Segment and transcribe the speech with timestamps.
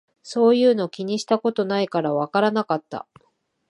[0.23, 3.07] そういうの気にしたことないからわからなかった